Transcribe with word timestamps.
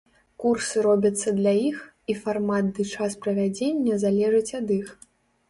Курсы 0.43 0.75
робяцца 0.85 1.33
для 1.39 1.53
іх, 1.71 1.77
і 2.13 2.15
фармат 2.23 2.73
ды 2.79 2.87
час 2.95 3.17
правядзення 3.27 4.01
залежыць 4.07 4.51
ад 4.63 4.67
іх. 4.81 4.89